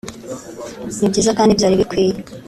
[0.99, 2.15] ni byiza kandi byari bikwiye